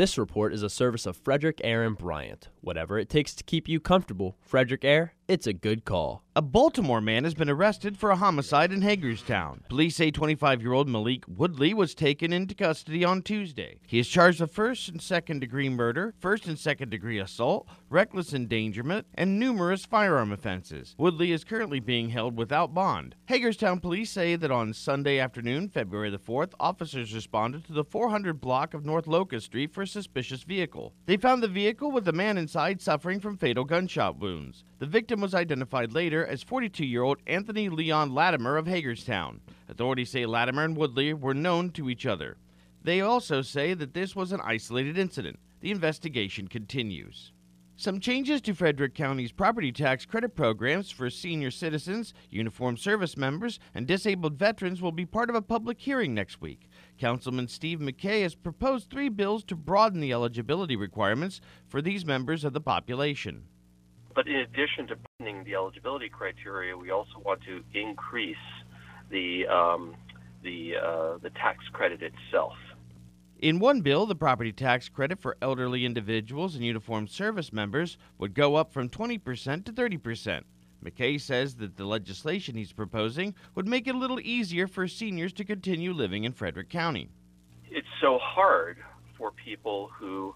This 0.00 0.16
report 0.16 0.54
is 0.54 0.62
a 0.62 0.70
service 0.70 1.04
of 1.04 1.14
Frederick 1.14 1.60
Air 1.62 1.84
and 1.84 1.94
Bryant. 1.94 2.48
Whatever 2.62 2.98
it 2.98 3.10
takes 3.10 3.34
to 3.34 3.44
keep 3.44 3.68
you 3.68 3.80
comfortable, 3.80 4.38
Frederick 4.40 4.82
Air, 4.82 5.12
it's 5.30 5.46
a 5.46 5.52
good 5.52 5.84
call. 5.84 6.24
A 6.34 6.42
Baltimore 6.42 7.00
man 7.00 7.22
has 7.22 7.34
been 7.34 7.50
arrested 7.50 7.96
for 7.96 8.10
a 8.10 8.16
homicide 8.16 8.72
in 8.72 8.82
Hagerstown. 8.82 9.62
Police 9.68 9.94
say 9.94 10.10
25 10.10 10.60
year 10.60 10.72
old 10.72 10.88
Malik 10.88 11.22
Woodley 11.28 11.72
was 11.72 11.94
taken 11.94 12.32
into 12.32 12.54
custody 12.54 13.04
on 13.04 13.22
Tuesday. 13.22 13.78
He 13.86 14.00
is 14.00 14.08
charged 14.08 14.40
with 14.40 14.52
first 14.52 14.88
and 14.88 15.00
second 15.00 15.40
degree 15.40 15.68
murder, 15.68 16.14
first 16.18 16.46
and 16.46 16.58
second 16.58 16.90
degree 16.90 17.18
assault, 17.20 17.68
reckless 17.88 18.32
endangerment, 18.32 19.06
and 19.14 19.38
numerous 19.38 19.84
firearm 19.84 20.32
offenses. 20.32 20.96
Woodley 20.98 21.30
is 21.30 21.44
currently 21.44 21.78
being 21.78 22.10
held 22.10 22.36
without 22.36 22.74
bond. 22.74 23.14
Hagerstown 23.26 23.78
police 23.78 24.10
say 24.10 24.34
that 24.34 24.50
on 24.50 24.72
Sunday 24.72 25.20
afternoon, 25.20 25.68
February 25.68 26.10
the 26.10 26.18
4th, 26.18 26.54
officers 26.58 27.14
responded 27.14 27.64
to 27.66 27.72
the 27.72 27.84
400 27.84 28.40
block 28.40 28.74
of 28.74 28.84
North 28.84 29.06
Locust 29.06 29.46
Street 29.46 29.72
for 29.72 29.82
a 29.82 29.86
suspicious 29.86 30.42
vehicle. 30.42 30.94
They 31.06 31.16
found 31.16 31.40
the 31.40 31.48
vehicle 31.48 31.92
with 31.92 32.08
a 32.08 32.12
man 32.12 32.36
inside 32.36 32.80
suffering 32.80 33.20
from 33.20 33.36
fatal 33.36 33.64
gunshot 33.64 34.18
wounds. 34.18 34.64
The 34.78 34.86
victim 34.86 35.19
was 35.20 35.34
identified 35.34 35.92
later 35.92 36.24
as 36.26 36.42
42 36.42 36.84
year 36.84 37.02
old 37.02 37.18
Anthony 37.26 37.68
Leon 37.68 38.14
Latimer 38.14 38.56
of 38.56 38.66
Hagerstown. 38.66 39.40
Authorities 39.68 40.10
say 40.10 40.26
Latimer 40.26 40.64
and 40.64 40.76
Woodley 40.76 41.12
were 41.14 41.34
known 41.34 41.70
to 41.72 41.90
each 41.90 42.06
other. 42.06 42.36
They 42.82 43.00
also 43.00 43.42
say 43.42 43.74
that 43.74 43.94
this 43.94 44.16
was 44.16 44.32
an 44.32 44.40
isolated 44.42 44.96
incident. 44.96 45.38
The 45.60 45.70
investigation 45.70 46.48
continues. 46.48 47.32
Some 47.80 47.98
changes 47.98 48.42
to 48.42 48.54
Frederick 48.54 48.94
County's 48.94 49.32
property 49.32 49.72
tax 49.72 50.04
credit 50.04 50.34
programs 50.34 50.90
for 50.90 51.08
senior 51.08 51.50
citizens, 51.50 52.12
uniformed 52.28 52.78
service 52.78 53.16
members, 53.16 53.58
and 53.74 53.86
disabled 53.86 54.38
veterans 54.38 54.82
will 54.82 54.92
be 54.92 55.06
part 55.06 55.30
of 55.30 55.34
a 55.34 55.40
public 55.40 55.80
hearing 55.80 56.12
next 56.12 56.42
week. 56.42 56.68
Councilman 56.98 57.48
Steve 57.48 57.78
McKay 57.78 58.20
has 58.20 58.34
proposed 58.34 58.90
three 58.90 59.08
bills 59.08 59.44
to 59.44 59.56
broaden 59.56 60.00
the 60.00 60.12
eligibility 60.12 60.76
requirements 60.76 61.40
for 61.68 61.80
these 61.80 62.04
members 62.04 62.44
of 62.44 62.52
the 62.52 62.60
population. 62.60 63.44
But 64.20 64.28
in 64.28 64.36
addition 64.36 64.86
to 64.88 64.96
broadening 64.96 65.44
the 65.44 65.54
eligibility 65.54 66.10
criteria, 66.10 66.76
we 66.76 66.90
also 66.90 67.18
want 67.24 67.40
to 67.44 67.64
increase 67.72 68.36
the 69.08 69.46
um, 69.46 69.96
the 70.42 70.74
uh, 70.76 71.16
the 71.22 71.30
tax 71.30 71.64
credit 71.72 72.02
itself. 72.02 72.52
In 73.38 73.58
one 73.58 73.80
bill, 73.80 74.04
the 74.04 74.14
property 74.14 74.52
tax 74.52 74.90
credit 74.90 75.18
for 75.18 75.38
elderly 75.40 75.86
individuals 75.86 76.54
and 76.54 76.62
uniformed 76.62 77.08
service 77.08 77.50
members 77.50 77.96
would 78.18 78.34
go 78.34 78.56
up 78.56 78.74
from 78.74 78.90
20% 78.90 79.64
to 79.64 79.72
30%. 79.72 80.42
McKay 80.84 81.18
says 81.18 81.54
that 81.54 81.78
the 81.78 81.86
legislation 81.86 82.56
he's 82.56 82.74
proposing 82.74 83.34
would 83.54 83.66
make 83.66 83.86
it 83.86 83.94
a 83.94 83.98
little 83.98 84.20
easier 84.20 84.66
for 84.66 84.86
seniors 84.86 85.32
to 85.32 85.44
continue 85.46 85.94
living 85.94 86.24
in 86.24 86.32
Frederick 86.32 86.68
County. 86.68 87.08
It's 87.70 87.88
so 88.02 88.18
hard 88.20 88.76
for 89.16 89.30
people 89.30 89.88
who 89.98 90.34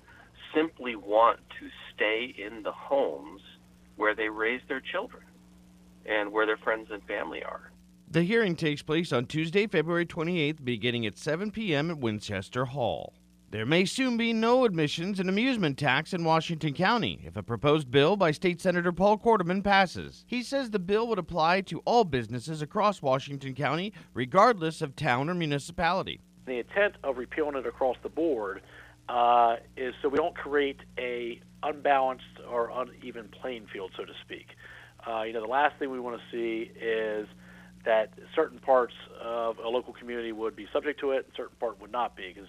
simply 0.55 0.97
want 0.97 1.41
to 1.61 1.69
stay 1.95 2.35
in 2.39 2.63
the 2.63 2.73
homes 2.73 3.43
where 3.97 4.15
they 4.15 4.29
raise 4.29 4.61
their 4.69 4.81
children 4.81 5.23
and 6.07 6.33
where 6.33 6.47
their 6.47 6.57
friends 6.57 6.89
and 6.91 7.03
family 7.05 7.43
are. 7.43 7.71
The 8.11 8.23
hearing 8.23 8.55
takes 8.55 8.83
place 8.83 9.13
on 9.13 9.27
Tuesday, 9.27 9.67
February 9.67 10.07
28th, 10.07 10.65
beginning 10.65 11.07
at 11.07 11.19
7 11.19 11.51
p.m. 11.51 11.91
at 11.91 11.99
Winchester 11.99 12.67
Hall. 12.67 13.15
There 13.51 13.65
may 13.65 13.85
soon 13.85 14.17
be 14.17 14.33
no 14.33 14.65
admissions 14.65 15.21
and 15.21 15.29
amusement 15.29 15.79
tax 15.79 16.13
in 16.13 16.25
Washington 16.25 16.75
County 16.75 17.21
if 17.25 17.37
a 17.37 17.43
proposed 17.43 17.89
bill 17.89 18.17
by 18.17 18.33
State 18.33 18.61
Senator 18.61 18.91
Paul 18.91 19.17
Corderman 19.17 19.63
passes. 19.63 20.25
He 20.27 20.43
says 20.43 20.71
the 20.71 20.81
bill 20.81 21.07
would 21.07 21.21
apply 21.21 21.61
to 21.63 21.79
all 21.85 22.03
businesses 22.05 22.63
across 22.63 23.01
Washington 23.01 23.55
County, 23.55 23.93
regardless 24.13 24.83
of 24.83 24.97
town 24.97 25.31
or 25.31 25.35
municipality. 25.35 26.21
The 26.47 26.59
intent 26.59 26.97
of 27.05 27.17
repealing 27.17 27.57
it 27.57 27.65
across 27.65 27.97
the 28.03 28.09
board 28.09 28.63
uh, 29.09 29.57
is 29.77 29.95
so 30.03 30.09
we 30.09 30.17
don't 30.17 30.37
create 30.37 30.81
a 30.99 31.41
unbalanced 31.63 32.25
or 32.51 32.71
uneven 32.75 33.29
playing 33.29 33.67
field, 33.73 33.93
so 33.97 34.05
to 34.05 34.13
speak. 34.25 34.47
Uh, 35.07 35.23
you 35.23 35.33
know, 35.33 35.41
the 35.41 35.47
last 35.47 35.79
thing 35.79 35.91
we 35.91 36.01
want 36.01 36.19
to 36.19 36.25
see 36.31 36.71
is 36.81 37.29
that 37.85 38.13
certain 38.35 38.59
parts 38.59 38.95
of 39.23 39.59
a 39.59 39.69
local 39.69 39.93
community 39.93 40.33
would 40.33 40.57
be 40.57 40.67
subject 40.73 41.01
to 41.01 41.11
it, 41.11 41.25
and 41.27 41.35
certain 41.37 41.57
part 41.61 41.81
would 41.81 41.93
not 41.93 42.17
be, 42.17 42.33
because 42.35 42.49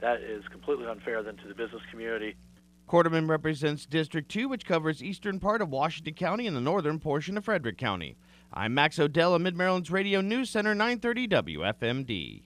that 0.00 0.20
is 0.20 0.44
completely 0.50 0.86
unfair 0.86 1.22
then 1.22 1.36
to 1.36 1.48
the 1.48 1.54
business 1.54 1.82
community. 1.90 2.36
Corderman 2.88 3.28
represents 3.28 3.84
District 3.84 4.28
2, 4.30 4.48
which 4.48 4.64
covers 4.64 5.02
eastern 5.02 5.40
part 5.40 5.60
of 5.60 5.70
Washington 5.70 6.14
County 6.14 6.46
and 6.46 6.56
the 6.56 6.60
northern 6.60 7.00
portion 7.00 7.36
of 7.36 7.44
Frederick 7.44 7.78
County. 7.78 8.16
I'm 8.52 8.74
Max 8.74 9.00
Odell 9.00 9.34
of 9.34 9.42
Mid 9.42 9.56
Maryland's 9.56 9.90
Radio 9.90 10.20
News 10.20 10.50
Center 10.50 10.72
930 10.72 11.28
WFMD. 11.28 12.42